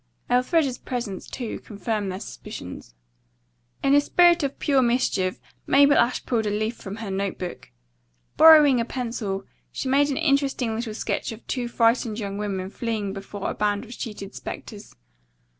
[0.31, 2.95] Elfreda's presence, too, confirmed their suspicions.
[3.83, 7.69] In a spirit of pure mischief Mabel Ashe pulled a leaf from her note book.
[8.35, 13.13] Borrowing a pencil, she made an interesting little sketch of two frightened young women fleeing
[13.13, 14.95] before a band of sheeted specters.